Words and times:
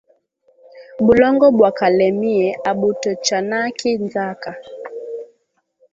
Bulongo 1.05 1.45
bwa 1.57 1.69
kalemie 1.79 2.47
abutochanaki 2.69 3.89
nzaka 4.03 4.51